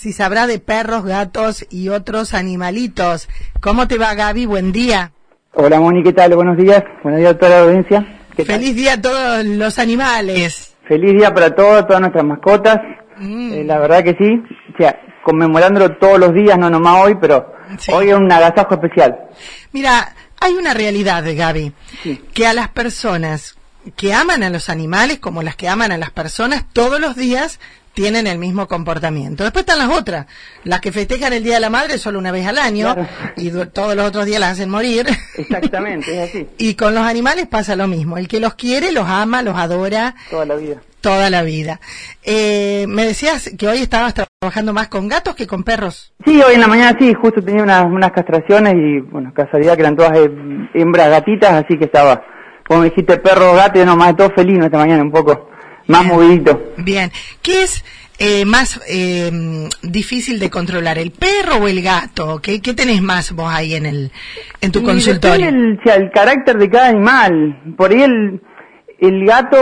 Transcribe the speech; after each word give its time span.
si 0.00 0.14
sabrá 0.14 0.46
de 0.46 0.58
perros, 0.58 1.04
gatos 1.04 1.66
y 1.68 1.90
otros 1.90 2.32
animalitos. 2.32 3.28
¿Cómo 3.60 3.86
te 3.86 3.98
va 3.98 4.14
Gaby? 4.14 4.46
Buen 4.46 4.72
día. 4.72 5.12
Hola 5.52 5.78
Moni, 5.78 6.02
¿qué 6.02 6.14
tal? 6.14 6.34
Buenos 6.34 6.56
días. 6.56 6.82
Buenos 7.02 7.20
días 7.20 7.34
a 7.34 7.38
toda 7.38 7.50
la 7.50 7.60
audiencia. 7.64 8.22
Feliz 8.34 8.74
día 8.74 8.94
a 8.94 9.00
todos 9.02 9.44
los 9.44 9.78
animales. 9.78 10.74
Feliz 10.88 11.12
día 11.12 11.34
para 11.34 11.54
todos, 11.54 11.86
todas 11.86 12.00
nuestras 12.00 12.24
mascotas. 12.24 12.78
Mm. 13.18 13.52
Eh, 13.52 13.64
la 13.64 13.78
verdad 13.78 14.02
que 14.02 14.16
sí. 14.18 14.42
O 14.72 14.76
sea, 14.78 14.98
conmemorándolo 15.22 15.94
todos 15.98 16.18
los 16.18 16.32
días, 16.32 16.58
no 16.58 16.70
nomás 16.70 17.04
hoy, 17.04 17.18
pero 17.20 17.52
hoy 17.92 18.08
es 18.08 18.14
un 18.14 18.32
agasajo 18.32 18.76
especial. 18.76 19.18
Mira, 19.72 20.14
hay 20.40 20.54
una 20.54 20.72
realidad, 20.72 21.22
Gaby, 21.26 21.74
que 22.32 22.46
a 22.46 22.54
las 22.54 22.70
personas 22.70 23.58
que 23.96 24.14
aman 24.14 24.42
a 24.42 24.50
los 24.50 24.70
animales 24.70 25.18
como 25.18 25.42
las 25.42 25.56
que 25.56 25.68
aman 25.68 25.92
a 25.92 25.98
las 25.98 26.10
personas 26.10 26.64
todos 26.72 27.00
los 27.00 27.16
días 27.16 27.60
tienen 27.94 28.26
el 28.26 28.38
mismo 28.38 28.66
comportamiento. 28.66 29.44
Después 29.44 29.64
están 29.66 29.78
las 29.78 29.96
otras, 29.96 30.26
las 30.64 30.80
que 30.80 30.92
festejan 30.92 31.32
el 31.32 31.42
Día 31.42 31.54
de 31.54 31.60
la 31.60 31.70
Madre 31.70 31.98
solo 31.98 32.18
una 32.18 32.32
vez 32.32 32.46
al 32.46 32.58
año 32.58 32.94
y 33.36 33.50
todos 33.72 33.96
los 33.96 34.06
otros 34.06 34.26
días 34.26 34.40
las 34.40 34.52
hacen 34.52 34.70
morir. 34.70 35.06
Exactamente, 35.36 36.12
es 36.12 36.30
así. 36.30 36.46
y 36.58 36.74
con 36.74 36.94
los 36.94 37.04
animales 37.04 37.46
pasa 37.46 37.76
lo 37.76 37.88
mismo. 37.88 38.18
El 38.18 38.28
que 38.28 38.40
los 38.40 38.54
quiere, 38.54 38.92
los 38.92 39.08
ama, 39.08 39.42
los 39.42 39.56
adora. 39.56 40.14
Toda 40.30 40.46
la 40.46 40.56
vida. 40.56 40.82
Toda 41.00 41.30
la 41.30 41.42
vida. 41.42 41.80
Eh, 42.22 42.84
me 42.86 43.06
decías 43.06 43.50
que 43.58 43.66
hoy 43.66 43.78
estabas 43.78 44.14
trabajando 44.14 44.74
más 44.74 44.88
con 44.88 45.08
gatos 45.08 45.34
que 45.34 45.46
con 45.46 45.64
perros. 45.64 46.12
Sí, 46.26 46.40
hoy 46.42 46.54
en 46.54 46.60
la 46.60 46.68
mañana 46.68 46.96
sí, 46.98 47.14
justo 47.14 47.42
tenía 47.42 47.62
unas, 47.62 47.84
unas 47.86 48.12
castraciones 48.12 48.74
y, 48.74 49.00
bueno, 49.00 49.32
casualidad 49.34 49.76
que 49.76 49.80
eran 49.80 49.96
todas 49.96 50.12
hembras 50.74 51.08
gatitas, 51.08 51.64
así 51.64 51.78
que 51.78 51.86
estaba, 51.86 52.22
como 52.68 52.82
dijiste, 52.82 53.16
perro, 53.16 53.54
gato 53.54 53.80
y 53.80 53.86
no, 53.86 53.96
más 53.96 54.08
de 54.08 54.14
todo 54.14 54.30
felino 54.30 54.66
esta 54.66 54.76
mañana 54.76 55.02
un 55.02 55.10
poco 55.10 55.49
más 55.90 56.06
movidito. 56.06 56.60
Bien. 56.78 57.10
¿Qué 57.42 57.62
es 57.62 57.84
eh, 58.18 58.44
más 58.44 58.80
eh, 58.88 59.68
difícil 59.82 60.38
de 60.38 60.50
controlar, 60.50 60.98
el 60.98 61.10
perro 61.10 61.56
o 61.56 61.68
el 61.68 61.82
gato? 61.82 62.40
¿Qué, 62.42 62.60
qué 62.60 62.74
tenés 62.74 63.02
más 63.02 63.32
vos 63.32 63.52
ahí 63.52 63.74
en 63.74 63.86
el 63.86 64.12
en 64.60 64.72
tu 64.72 64.82
consultorio? 64.82 65.48
El, 65.48 65.80
el 65.84 66.10
carácter 66.10 66.58
de 66.58 66.70
cada 66.70 66.88
animal. 66.88 67.62
Por 67.76 67.90
ahí 67.90 68.02
el, 68.02 68.40
el 68.98 69.24
gato 69.24 69.56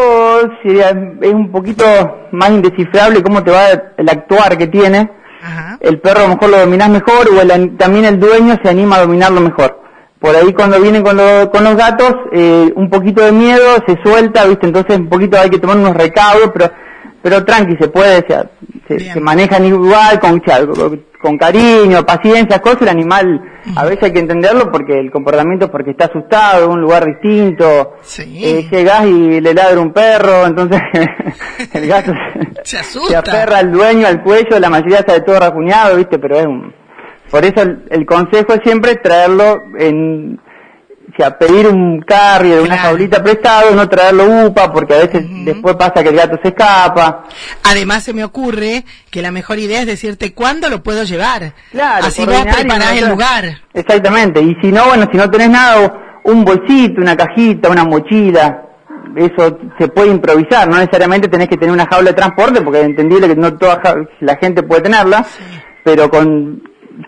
sería, 0.63 0.91
es 1.23 1.33
un 1.33 1.51
poquito 1.53 1.85
más 2.33 2.51
indescifrable 2.51 3.23
cómo 3.23 3.43
te 3.43 3.51
va 3.51 3.69
el 3.97 4.09
actuar 4.09 4.59
que 4.59 4.67
tiene. 4.67 5.11
El 5.81 6.01
perro 6.01 6.21
a 6.21 6.23
lo 6.25 6.29
mejor 6.31 6.51
lo 6.51 6.59
dominás 6.59 6.91
mejor 6.91 7.29
o 7.31 7.41
el, 7.41 7.77
también 7.77 8.05
el 8.05 8.19
dueño 8.19 8.59
se 8.61 8.69
anima 8.69 8.97
a 8.97 9.01
dominarlo 9.03 9.41
mejor 9.41 9.78
por 10.21 10.35
ahí 10.35 10.53
cuando 10.53 10.81
vienen 10.81 11.03
con, 11.03 11.17
con 11.51 11.65
los 11.65 11.77
gatos, 11.77 12.15
eh, 12.33 12.73
un 12.75 12.91
poquito 12.91 13.25
de 13.25 13.33
miedo, 13.33 13.77
se 13.87 13.97
suelta, 14.03 14.47
¿viste? 14.47 14.67
Entonces 14.67 14.99
un 14.99 15.09
poquito 15.09 15.39
hay 15.39 15.51
que 15.51 15.59
tomar 15.59 15.77
unos 15.77 15.95
recaudos, 15.95 16.51
pero 16.53 16.71
pero 17.23 17.45
tranqui, 17.45 17.77
se 17.81 17.89
puede, 17.89 18.25
se, 18.87 19.21
manejan 19.21 19.65
igual, 19.65 20.21
con, 20.21 20.41
con 21.21 21.37
cariño, 21.37 22.07
paciencia, 22.07 22.61
cosas, 22.61 22.83
el 22.83 22.89
animal 22.89 23.41
a 23.77 23.85
veces 23.85 24.05
hay 24.05 24.13
que 24.13 24.21
entenderlo 24.21 24.71
porque 24.71 24.99
el 24.99 25.11
comportamiento 25.11 25.67
es 25.67 25.71
porque 25.71 25.91
está 25.91 26.07
asustado, 26.07 26.65
en 26.65 26.71
un 26.71 26.81
lugar 26.81 27.05
distinto, 27.05 27.97
sí. 28.01 28.41
eh, 28.43 28.69
llegas 28.71 29.05
y 29.07 29.41
le 29.41 29.53
ladra 29.53 29.81
un 29.81 29.93
perro, 29.93 30.47
entonces 30.47 30.81
el 31.75 31.87
gato 31.87 32.13
se, 32.63 32.83
se, 32.83 33.17
aferra 33.17 33.59
al 33.59 33.73
dueño, 33.73 34.07
al 34.07 34.23
cuello, 34.23 34.59
la 34.59 34.71
mayoría 34.71 35.01
está 35.01 35.15
de 35.15 35.23
todo 35.23 35.41
rajuñado, 35.41 35.97
¿viste? 35.97 36.19
Pero 36.19 36.37
es 36.39 36.47
un 36.47 36.73
por 37.31 37.45
eso 37.45 37.63
el, 37.91 38.07
consejo 38.07 38.55
es 38.55 38.61
siempre 38.63 38.97
traerlo 38.97 39.61
en, 39.79 40.41
o 41.13 41.17
sea, 41.17 41.39
pedir 41.39 41.67
un 41.67 42.01
carry 42.01 42.51
de 42.51 42.61
una 42.61 42.79
jaulita 42.79 43.23
prestado, 43.23 43.75
no 43.75 43.89
traerlo 43.89 44.47
UPA, 44.47 44.73
porque 44.73 44.95
a 44.95 44.99
veces 44.99 45.25
después 45.45 45.77
pasa 45.77 46.03
que 46.03 46.11
el 46.11 46.17
gato 46.17 46.39
se 46.43 46.49
escapa. 46.49 47.25
Además 47.65 48.05
se 48.05 48.13
me 48.13 48.25
ocurre 48.25 48.85
que 49.11 49.23
la 49.23 49.31
mejor 49.31 49.59
idea 49.59 49.81
es 49.81 49.87
decirte 49.87 50.33
cuándo 50.33 50.69
lo 50.69 50.83
puedo 50.83 51.05
llevar. 51.05 51.55
Claro. 51.71 52.07
Así 52.07 52.25
vos 52.25 52.45
preparás 52.45 52.97
el 52.97 53.09
lugar. 53.09 53.63
Exactamente. 53.73 54.41
Y 54.41 54.57
si 54.63 54.71
no, 54.71 54.87
bueno, 54.87 55.07
si 55.11 55.17
no 55.17 55.31
tenés 55.31 55.51
nada, 55.51 56.21
un 56.25 56.45
bolsito, 56.45 57.01
una 57.01 57.17
cajita, 57.17 57.71
una 57.71 57.85
mochila, 57.85 58.69
eso 59.17 59.59
se 59.79 59.89
puede 59.89 60.11
improvisar, 60.11 60.69
no 60.69 60.77
necesariamente 60.77 61.29
tenés 61.29 61.49
que 61.49 61.57
tener 61.57 61.73
una 61.73 61.87
jaula 61.87 62.11
de 62.11 62.17
transporte, 62.17 62.61
porque 62.61 62.81
es 62.81 62.87
entendible 62.87 63.29
que 63.29 63.37
no 63.37 63.57
toda 63.57 63.81
la 64.21 64.37
gente 64.37 64.63
puede 64.63 64.83
tenerla, 64.83 65.25
pero 65.85 66.11
con 66.11 66.63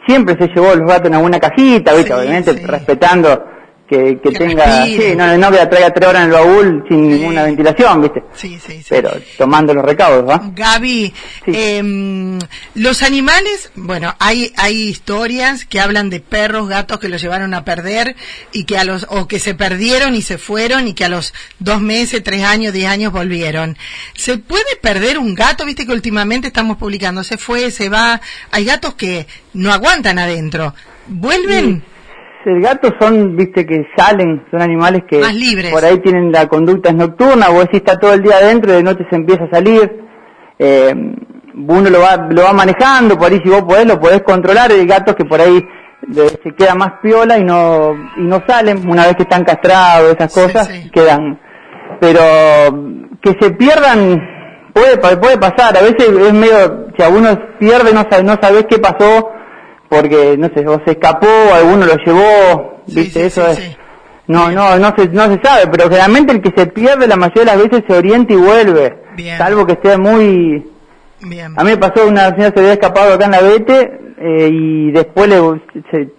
siempre 0.07 0.37
se 0.39 0.49
llevó 0.49 0.75
los 0.75 0.89
gatos 0.89 1.07
en 1.09 1.15
alguna 1.15 1.39
cajita, 1.39 1.95
¿viste? 1.95 2.15
Obviamente 2.15 2.53
respetando 2.67 3.45
que, 3.91 4.31
tenga, 4.31 4.85
sí, 4.87 5.15
no, 5.17 5.37
no 5.37 5.51
que 5.51 5.67
traiga 5.67 5.93
tres 5.93 6.09
horas 6.09 6.23
en 6.23 6.29
el 6.29 6.33
baúl 6.33 6.85
sin 6.89 7.09
ninguna 7.09 7.43
ventilación, 7.43 8.03
¿viste? 8.03 8.23
Sí, 8.35 8.57
sí, 8.65 8.79
sí. 8.79 8.87
Pero 8.89 9.11
tomando 9.37 9.75
los 9.75 9.85
recaudos, 9.85 10.29
¿va? 10.29 10.41
Gaby, 10.55 11.13
eh, 11.47 12.39
los 12.77 13.03
animales, 13.03 13.73
bueno, 13.75 14.15
hay, 14.21 14.53
hay 14.57 14.83
historias 14.83 15.65
que 15.65 15.81
hablan 15.81 16.09
de 16.09 16.21
perros, 16.21 16.69
gatos 16.69 17.01
que 17.01 17.09
los 17.09 17.21
llevaron 17.21 17.53
a 17.53 17.65
perder 17.65 18.15
y 18.53 18.63
que 18.63 18.79
a 18.79 18.85
los, 18.85 19.07
o 19.11 19.27
que 19.27 19.41
se 19.41 19.55
perdieron 19.55 20.15
y 20.15 20.23
se 20.23 20.39
fueron 20.39 20.87
y 20.87 20.95
que 20.95 21.07
a 21.07 21.09
los 21.09 21.35
dos 21.59 21.81
meses, 21.81 22.23
tres 22.23 22.45
años, 22.45 22.73
diez 22.73 22.89
años 22.89 23.13
volvieron. 23.13 23.77
¿Se 24.15 24.39
puede 24.39 24.77
perder 24.81 25.19
un 25.19 25.35
gato? 25.35 25.67
Viste 25.67 25.85
que 25.85 25.93
últimamente 25.93 26.47
estamos 26.47 26.77
publicando, 26.77 27.25
se 27.25 27.39
fue, 27.39 27.73
se 27.73 27.89
va, 27.89 28.21
hay 28.53 28.65
gatos 28.65 28.95
que 28.95 29.27
no 29.55 29.73
aguantan 29.73 30.21
adentro. 30.21 30.75
¿Vuelven? 31.09 31.83
El 32.45 32.61
gato 32.61 32.91
son, 32.99 33.37
viste, 33.37 33.67
que 33.67 33.87
salen, 33.97 34.45
son 34.51 34.63
animales 34.63 35.03
que 35.09 35.21
por 35.71 35.85
ahí 35.85 35.99
tienen 35.99 36.33
la 36.33 36.47
conducta 36.47 36.93
nocturna, 36.93 37.51
o 37.51 37.61
si 37.71 37.77
está 37.77 37.99
todo 37.99 38.15
el 38.15 38.23
día 38.23 38.37
adentro, 38.37 38.73
de 38.73 38.83
noche 38.83 39.07
se 39.11 39.17
empieza 39.17 39.45
a 39.45 39.51
salir, 39.51 40.05
eh, 40.59 40.95
uno 41.55 41.91
lo 41.91 42.01
va, 42.01 42.17
lo 42.31 42.43
va 42.43 42.53
manejando, 42.53 43.19
por 43.19 43.31
ahí 43.31 43.41
si 43.45 43.51
vos 43.51 43.63
podés, 43.63 43.87
lo 43.87 44.01
podés 44.01 44.23
controlar, 44.23 44.71
hay 44.71 44.87
gatos 44.87 45.15
que 45.15 45.25
por 45.25 45.41
ahí 45.41 45.63
se 46.43 46.55
queda 46.55 46.75
más 46.75 46.95
piola 47.03 47.39
y 47.39 47.45
no, 47.45 47.95
y 48.17 48.23
no 48.23 48.43
salen, 48.47 48.89
una 48.89 49.07
vez 49.07 49.17
que 49.17 49.25
están 49.25 49.45
castrados, 49.45 50.15
esas 50.15 50.33
cosas, 50.33 50.69
quedan, 50.93 51.39
pero 52.01 52.21
que 53.21 53.37
se 53.39 53.51
pierdan, 53.51 54.19
puede, 54.73 54.97
puede 54.97 55.37
pasar, 55.37 55.77
a 55.77 55.83
veces 55.83 56.09
es 56.09 56.33
medio, 56.33 56.87
si 56.97 57.03
a 57.03 57.09
uno 57.09 57.39
pierde, 57.59 57.93
no, 57.93 58.03
no 58.25 58.39
sabés 58.41 58.65
qué 58.69 58.79
pasó, 58.79 59.31
porque 59.91 60.37
no 60.39 60.49
sé, 60.55 60.67
o 60.67 60.81
se 60.85 60.93
escapó, 60.93 61.27
alguno 61.53 61.85
lo 61.85 61.97
llevó, 61.97 62.83
viste, 62.87 63.27
eso 63.27 63.47
es. 63.49 63.77
No, 64.29 64.49
no, 64.53 64.79
no 64.79 64.95
se, 64.97 65.09
no 65.09 65.25
se 65.25 65.41
sabe, 65.43 65.67
pero 65.67 65.85
generalmente 65.85 66.33
el 66.33 66.41
que 66.41 66.53
se 66.57 66.69
pierde 66.69 67.09
la 67.09 67.17
mayoría 67.17 67.53
de 67.53 67.59
las 67.59 67.69
veces 67.69 67.85
se 67.89 67.99
orienta 67.99 68.33
y 68.33 68.37
vuelve, 68.37 68.97
salvo 69.37 69.67
que 69.67 69.73
esté 69.73 69.99
muy... 69.99 70.65
Bien. 71.23 71.53
A 71.57 71.65
mí 71.65 71.71
me 71.73 71.77
pasó 71.77 72.07
una 72.07 72.31
señora 72.31 72.53
se 72.55 72.61
había 72.61 72.73
escapado 72.73 73.13
acá 73.13 73.27
en 73.27 73.33
la 73.33 73.43
Vete 73.43 74.01
eh, 74.19 74.49
y 74.51 74.91
después 74.93 75.29
le, 75.29 75.41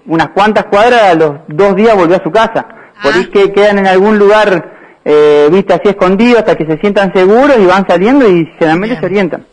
unas 0.06 0.30
cuantas 0.30 0.66
cuadras 0.66 1.04
a 1.04 1.14
los 1.16 1.32
dos 1.48 1.76
días 1.76 1.96
volvió 1.96 2.18
a 2.18 2.24
su 2.24 2.30
casa. 2.30 2.68
Por 3.02 3.14
ahí 3.14 3.26
ah. 3.26 3.30
que 3.34 3.52
quedan 3.54 3.80
en 3.80 3.88
algún 3.88 4.20
lugar, 4.20 5.00
eh, 5.06 5.48
viste, 5.50 5.74
así 5.74 5.88
escondido 5.88 6.38
hasta 6.38 6.56
que 6.56 6.66
se 6.66 6.78
sientan 6.78 7.12
seguros 7.14 7.58
y 7.58 7.66
van 7.66 7.88
saliendo 7.88 8.30
y 8.30 8.46
generalmente 8.60 9.00
se 9.00 9.06
orientan. 9.06 9.46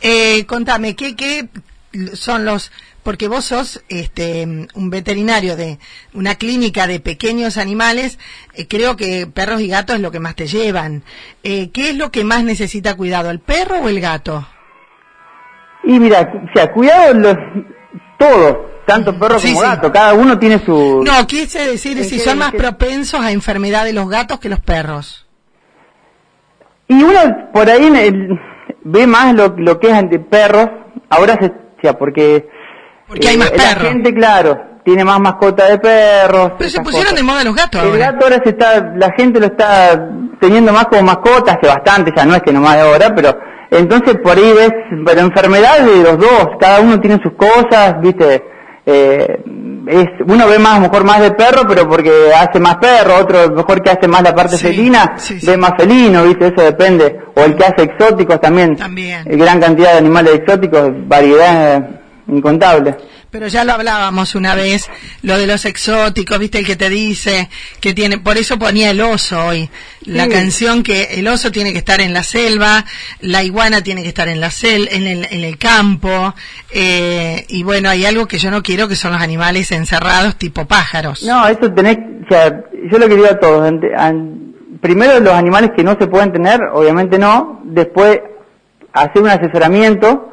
Eh, 0.00 0.44
contame, 0.46 0.96
¿qué, 0.96 1.14
¿qué 1.14 1.46
son 2.14 2.44
los 2.44 2.70
porque 3.02 3.28
vos 3.28 3.46
sos 3.46 3.82
este, 3.88 4.46
un 4.74 4.90
veterinario 4.90 5.56
de 5.56 5.78
una 6.12 6.34
clínica 6.34 6.86
de 6.86 7.00
pequeños 7.00 7.56
animales, 7.56 8.18
eh, 8.54 8.66
creo 8.68 8.96
que 8.96 9.26
perros 9.26 9.60
y 9.60 9.68
gatos 9.68 9.96
es 9.96 10.02
lo 10.02 10.10
que 10.10 10.20
más 10.20 10.34
te 10.34 10.46
llevan. 10.46 11.02
Eh, 11.42 11.70
¿Qué 11.70 11.90
es 11.90 11.96
lo 11.96 12.10
que 12.10 12.24
más 12.24 12.44
necesita 12.44 12.96
cuidado, 12.96 13.30
el 13.30 13.40
perro 13.40 13.80
o 13.80 13.88
el 13.88 14.00
gato? 14.00 14.46
Y 15.84 15.98
mira, 15.98 16.20
o 16.20 16.52
sea, 16.54 16.70
cuidado 16.72 17.14
los, 17.14 17.36
todo, 18.18 18.70
tanto 18.86 19.18
perro 19.18 19.40
como 19.40 19.60
gato, 19.60 19.90
cada 19.90 20.12
uno 20.12 20.38
tiene 20.38 20.62
su... 20.64 21.02
No, 21.04 21.26
quise 21.26 21.66
decir 21.66 22.04
si 22.04 22.18
son 22.18 22.38
más 22.38 22.52
propensos 22.52 23.20
a 23.20 23.32
enfermedades 23.32 23.94
los 23.94 24.08
gatos 24.10 24.40
que 24.40 24.50
los 24.50 24.60
perros. 24.60 25.26
Y 26.86 27.02
uno 27.02 27.50
por 27.52 27.70
ahí 27.70 27.88
ve 28.82 29.06
más 29.06 29.34
lo, 29.34 29.54
lo 29.56 29.78
que 29.78 29.88
es 29.88 29.94
ante 29.94 30.18
perros, 30.18 30.68
ahora 31.08 31.38
se, 31.40 31.50
porque 31.98 32.48
porque 33.06 33.28
hay 33.28 33.36
más 33.36 33.48
eh, 33.48 33.56
perros. 33.56 33.82
La 33.82 33.90
gente, 33.90 34.14
claro, 34.14 34.60
tiene 34.84 35.04
más 35.04 35.20
mascota 35.20 35.68
de 35.68 35.78
perros. 35.78 36.52
Pero 36.58 36.70
se 36.70 36.80
pusieron 36.80 37.14
de 37.14 37.22
moda 37.22 37.42
los 37.42 37.56
gatos 37.56 37.82
El 37.82 37.98
gato 37.98 38.24
ahora 38.24 38.40
se 38.42 38.50
está, 38.50 38.92
la 38.96 39.12
gente 39.16 39.40
lo 39.40 39.46
está 39.46 40.08
teniendo 40.40 40.72
más 40.72 40.86
como 40.86 41.02
mascota, 41.02 41.52
hace 41.52 41.66
bastante, 41.66 42.12
ya 42.16 42.24
no 42.24 42.34
es 42.34 42.42
que 42.42 42.52
nomás 42.52 42.76
de 42.76 42.82
ahora, 42.82 43.12
pero 43.14 43.36
entonces 43.70 44.16
por 44.22 44.36
ahí 44.36 44.52
ves, 44.52 44.72
pero 45.04 45.20
enfermedades 45.20 45.86
de 45.86 46.02
los 46.02 46.18
dos, 46.18 46.48
cada 46.58 46.80
uno 46.80 47.00
tiene 47.00 47.20
sus 47.22 47.32
cosas, 47.34 48.00
viste, 48.00 48.44
eh, 48.86 49.42
es, 49.86 50.06
uno 50.26 50.46
ve 50.48 50.58
más, 50.58 50.80
mejor 50.80 51.04
más 51.04 51.20
de 51.20 51.32
perro, 51.32 51.62
pero 51.68 51.88
porque 51.88 52.10
hace 52.34 52.60
más 52.60 52.76
perro, 52.76 53.16
otro 53.20 53.50
mejor 53.50 53.82
que 53.82 53.90
hace 53.90 54.08
más 54.08 54.22
la 54.22 54.34
parte 54.34 54.56
felina, 54.56 55.16
ve 55.42 55.56
más 55.56 55.72
felino, 55.76 56.24
viste, 56.24 56.48
eso 56.48 56.62
depende, 56.62 57.18
o 57.34 57.40
el 57.42 57.54
que 57.56 57.64
hace 57.64 57.82
exóticos 57.82 58.40
también, 58.40 58.76
también. 58.76 59.24
gran 59.24 59.60
cantidad 59.60 59.92
de 59.92 59.98
animales 59.98 60.34
exóticos, 60.34 60.90
variedad 61.06 61.88
incontable. 62.28 62.96
Pero 63.30 63.46
ya 63.46 63.64
lo 63.64 63.72
hablábamos 63.72 64.34
una 64.34 64.56
vez, 64.56 64.90
lo 65.22 65.38
de 65.38 65.46
los 65.46 65.64
exóticos, 65.64 66.38
viste 66.40 66.58
el 66.58 66.66
que 66.66 66.74
te 66.74 66.88
dice 66.88 67.48
que 67.80 67.94
tiene, 67.94 68.18
por 68.18 68.36
eso 68.36 68.58
ponía 68.58 68.90
el 68.90 69.00
oso 69.00 69.46
hoy, 69.46 69.70
la 70.04 70.28
canción 70.28 70.82
que 70.82 71.14
el 71.14 71.28
oso 71.28 71.52
tiene 71.52 71.72
que 71.72 71.78
estar 71.78 72.00
en 72.00 72.12
la 72.12 72.24
selva, 72.24 72.84
la 73.20 73.44
iguana 73.44 73.82
tiene 73.82 74.02
que 74.02 74.08
estar 74.08 74.26
en 74.26 74.40
la 74.40 74.50
sel, 74.50 74.88
en 74.90 75.06
el, 75.06 75.28
en 75.30 75.44
el 75.44 75.58
campo, 75.58 76.34
eh, 76.72 77.44
y 77.48 77.62
bueno, 77.62 77.88
hay 77.88 78.04
algo 78.04 78.26
que 78.26 78.38
yo 78.38 78.50
no 78.50 78.64
quiero 78.64 78.88
que 78.88 78.96
son 78.96 79.12
los 79.12 79.22
animales 79.22 79.70
encerrados 79.70 80.34
tipo 80.34 80.66
pájaros. 80.66 81.22
No, 81.22 81.46
eso 81.46 81.72
tenés, 81.72 81.98
o 82.24 82.28
sea, 82.28 82.64
yo 82.90 82.98
lo 82.98 83.08
que 83.08 83.14
digo 83.14 83.26
a 83.26 83.38
todos, 83.38 83.72
primero 84.80 85.20
los 85.20 85.34
animales 85.34 85.70
que 85.76 85.84
no 85.84 85.96
se 86.00 86.08
pueden 86.08 86.32
tener, 86.32 86.60
obviamente 86.72 87.16
no, 87.16 87.60
después 87.62 88.18
hacer 88.92 89.22
un 89.22 89.28
asesoramiento, 89.28 90.29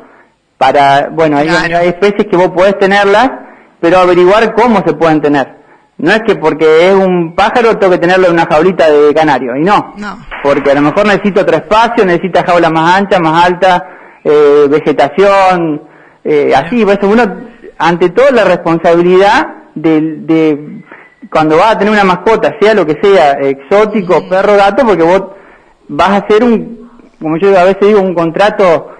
para, 0.58 1.10
bueno, 1.12 1.38
hay, 1.38 1.48
especies 1.88 2.28
que 2.30 2.38
vos 2.38 2.50
podés 2.50 2.78
tenerlas, 2.80 3.30
pero 3.80 4.00
averiguar 4.00 4.54
cómo 4.54 4.84
se 4.86 4.94
pueden 4.94 5.22
tener. 5.22 5.56
No 6.00 6.12
es 6.12 6.22
que 6.22 6.36
porque 6.36 6.90
es 6.90 6.94
un 6.94 7.36
pájaro 7.36 7.78
tengo 7.78 7.94
que 7.94 8.00
tenerlo 8.00 8.28
en 8.28 8.34
una 8.34 8.46
jaulita 8.46 8.90
de 8.90 9.14
canario, 9.14 9.56
y 9.56 9.64
no. 9.64 9.94
Porque 10.44 10.72
a 10.72 10.76
lo 10.76 10.82
mejor 10.82 11.08
necesito 11.08 11.42
otro 11.42 11.58
espacio, 11.58 12.06
necesita 12.06 12.44
jaula 12.46 12.70
más 12.70 12.98
ancha, 12.98 13.20
más 13.20 13.46
alta, 13.46 13.84
eh, 14.24 14.68
vegetación, 14.70 15.82
eh, 16.24 16.54
así, 16.56 16.84
por 16.84 16.98
eso 16.98 17.08
uno, 17.08 17.24
ante 17.78 18.10
todo 18.10 18.30
la 18.32 18.44
responsabilidad 18.44 19.48
de, 19.76 20.02
de 20.02 20.84
cuando 21.32 21.58
vas 21.58 21.76
a 21.76 21.78
tener 21.78 21.94
una 21.94 22.04
mascota, 22.04 22.56
sea 22.60 22.74
lo 22.74 22.86
que 22.86 23.00
sea, 23.02 23.34
exótico, 23.34 24.28
perro, 24.30 24.56
gato, 24.56 24.86
porque 24.86 25.04
vos 25.04 25.24
vas 25.88 26.10
a 26.10 26.16
hacer 26.18 26.44
un, 26.44 26.90
como 27.22 27.38
yo 27.38 27.58
a 27.58 27.64
veces 27.64 27.88
digo, 27.88 28.02
un 28.02 28.14
contrato 28.14 28.92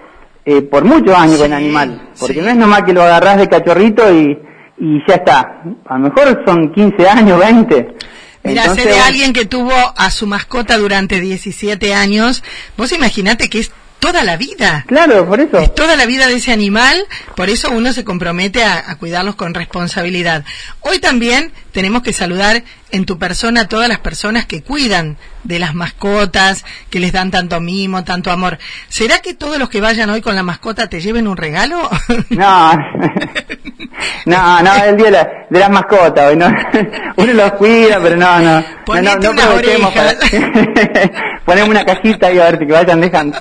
eh, 0.50 0.62
por 0.62 0.82
muchos 0.82 1.14
años 1.14 1.36
con 1.36 1.52
el 1.52 1.52
animal, 1.52 2.10
porque 2.18 2.40
no 2.40 2.48
es 2.48 2.56
nomás 2.56 2.82
que 2.84 2.94
lo 2.94 3.02
agarrás 3.02 3.36
de 3.36 3.48
cachorrito 3.48 4.10
y, 4.10 4.38
y 4.78 4.98
ya 5.06 5.16
está. 5.16 5.62
A 5.84 5.98
lo 5.98 6.08
mejor 6.08 6.42
son 6.46 6.72
15 6.72 7.06
años, 7.06 7.38
20. 7.38 7.96
Mira, 8.44 8.74
sé 8.74 8.86
de 8.86 8.98
alguien 8.98 9.34
que 9.34 9.44
tuvo 9.44 9.74
a 9.74 10.10
su 10.10 10.26
mascota 10.26 10.78
durante 10.78 11.20
17 11.20 11.92
años. 11.92 12.42
Vos 12.78 12.92
imaginate 12.92 13.50
que 13.50 13.58
es 13.58 13.70
toda 13.98 14.24
la 14.24 14.38
vida. 14.38 14.84
Claro, 14.86 15.28
por 15.28 15.40
eso. 15.40 15.58
Es 15.58 15.74
toda 15.74 15.96
la 15.96 16.06
vida 16.06 16.26
de 16.28 16.36
ese 16.36 16.52
animal, 16.52 16.96
por 17.36 17.50
eso 17.50 17.70
uno 17.70 17.92
se 17.92 18.04
compromete 18.04 18.64
a, 18.64 18.96
cuidarlos 18.96 19.34
con 19.34 19.52
responsabilidad. 19.52 20.46
Hoy 20.80 20.98
también 20.98 21.52
tenemos 21.78 22.02
que 22.02 22.12
saludar 22.12 22.64
en 22.90 23.04
tu 23.04 23.20
persona 23.20 23.60
a 23.60 23.68
todas 23.68 23.88
las 23.88 24.00
personas 24.00 24.46
que 24.46 24.64
cuidan 24.64 25.16
de 25.44 25.60
las 25.60 25.76
mascotas, 25.76 26.64
que 26.90 26.98
les 26.98 27.12
dan 27.12 27.30
tanto 27.30 27.60
mimo, 27.60 28.02
tanto 28.02 28.32
amor. 28.32 28.58
¿Será 28.88 29.20
que 29.20 29.32
todos 29.32 29.60
los 29.60 29.68
que 29.68 29.80
vayan 29.80 30.10
hoy 30.10 30.20
con 30.20 30.34
la 30.34 30.42
mascota 30.42 30.88
te 30.88 31.00
lleven 31.00 31.28
un 31.28 31.36
regalo? 31.36 31.88
No, 32.30 32.72
no, 34.26 34.60
no, 34.60 34.74
el 34.86 34.96
día 34.96 35.46
de, 35.48 35.60
las 35.60 35.70
mascotas, 35.70 36.36
¿no? 36.36 36.46
uno 37.16 37.32
los 37.32 37.52
cuida, 37.52 38.00
pero 38.02 38.16
no, 38.16 38.40
no. 38.40 38.64
Ponete 38.84 39.28
no, 39.28 39.34
no, 39.34 39.52
no 39.52 39.90
Ponemos 41.44 41.68
una 41.68 41.84
cajita 41.84 42.32
y 42.32 42.40
a 42.40 42.44
ver 42.46 42.58
que 42.58 42.72
vayan 42.72 43.00
dejando. 43.00 43.38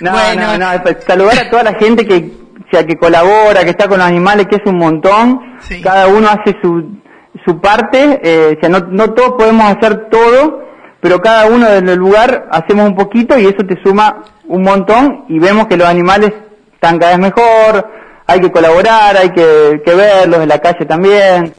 No, 0.00 0.34
no, 0.34 0.58
no, 0.58 0.82
pues, 0.82 0.96
saludar 1.06 1.38
a 1.38 1.48
toda 1.48 1.62
la 1.62 1.74
gente 1.74 2.04
que, 2.04 2.28
sea, 2.72 2.84
que 2.84 2.96
colabora, 2.96 3.62
que 3.62 3.70
está 3.70 3.86
con 3.86 3.98
los 3.98 4.08
animales, 4.08 4.48
que 4.48 4.56
es 4.56 4.62
un 4.66 4.78
montón. 4.78 5.38
Cada 5.80 6.08
uno 6.08 6.28
hace 6.28 6.56
su, 6.60 7.05
su 7.44 7.60
parte, 7.60 8.20
eh, 8.22 8.56
o 8.56 8.60
sea, 8.60 8.68
no, 8.68 8.86
no 8.90 9.12
todos 9.14 9.32
podemos 9.38 9.64
hacer 9.70 10.08
todo, 10.08 10.62
pero 11.00 11.20
cada 11.20 11.46
uno 11.46 11.68
del 11.68 11.94
lugar 11.96 12.48
hacemos 12.50 12.88
un 12.88 12.96
poquito 12.96 13.38
y 13.38 13.46
eso 13.46 13.66
te 13.66 13.80
suma 13.84 14.24
un 14.48 14.62
montón 14.62 15.24
y 15.28 15.38
vemos 15.38 15.66
que 15.66 15.76
los 15.76 15.88
animales 15.88 16.32
están 16.74 16.98
cada 16.98 17.16
vez 17.16 17.20
mejor, 17.20 17.88
hay 18.26 18.40
que 18.40 18.50
colaborar, 18.50 19.16
hay 19.16 19.30
que, 19.30 19.82
que 19.84 19.94
verlos 19.94 20.40
en 20.40 20.48
la 20.48 20.58
calle 20.58 20.84
también, 20.86 21.52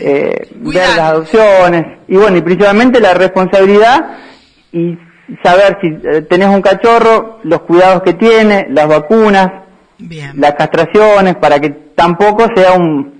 Eh, 0.00 0.48
ver 0.54 0.88
las 0.96 1.10
adopciones. 1.10 1.82
Y 2.06 2.16
bueno, 2.16 2.36
y 2.36 2.42
principalmente 2.42 3.00
la 3.00 3.14
responsabilidad 3.14 4.18
y 4.72 4.96
saber 5.42 5.78
si 5.80 5.88
eh, 5.88 6.22
tenés 6.22 6.48
un 6.48 6.62
cachorro, 6.62 7.40
los 7.42 7.62
cuidados 7.62 8.02
que 8.02 8.14
tiene, 8.14 8.66
las 8.70 8.86
vacunas, 8.86 9.48
las 10.34 10.54
castraciones, 10.54 11.36
para 11.36 11.58
que 11.58 11.70
tampoco 11.96 12.46
sea 12.54 12.74
un 12.74 13.17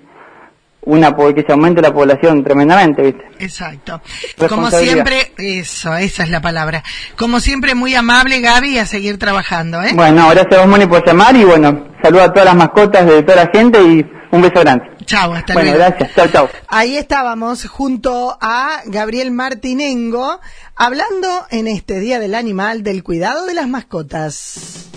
una 0.89 1.15
que 1.15 1.45
se 1.47 1.53
aumente 1.53 1.83
la 1.83 1.93
población 1.93 2.43
tremendamente, 2.43 3.03
¿viste? 3.03 3.21
Exacto. 3.39 4.01
Como 4.49 4.71
siempre, 4.71 5.33
eso, 5.37 5.95
esa 5.95 6.23
es 6.23 6.31
la 6.31 6.41
palabra. 6.41 6.83
Como 7.17 7.41
siempre, 7.41 7.75
muy 7.75 7.95
amable 7.95 8.41
Gaby, 8.41 8.79
a 8.79 8.87
seguir 8.87 9.19
trabajando, 9.19 9.83
¿eh? 9.83 9.93
Bueno, 9.95 10.29
gracias 10.31 10.57
a 10.57 10.61
vos, 10.61 10.69
Moni, 10.69 10.87
por 10.87 11.07
llamar 11.07 11.37
y 11.37 11.45
bueno, 11.45 11.89
saludo 12.03 12.23
a 12.23 12.33
todas 12.33 12.47
las 12.47 12.57
mascotas 12.57 13.07
de 13.07 13.23
toda 13.23 13.45
la 13.45 13.51
gente 13.53 13.83
y 13.83 14.07
un 14.31 14.43
beso 14.43 14.61
grande. 14.61 14.85
Chao, 15.05 15.33
hasta 15.35 15.55
luego. 15.55 15.71
Bueno, 15.71 15.85
gracias. 15.85 16.15
Chao, 16.15 16.29
chao. 16.29 16.51
Ahí 16.69 16.97
estábamos 16.97 17.67
junto 17.67 18.39
a 18.41 18.81
Gabriel 18.87 19.31
Martinengo 19.31 20.41
hablando 20.75 21.29
en 21.51 21.69
este 21.69 22.01
Día 22.01 22.19
del 22.19 22.35
Animal 22.35 22.83
del 22.83 23.03
cuidado 23.03 23.45
de 23.45 23.55
las 23.55 23.69
mascotas. 23.69 24.88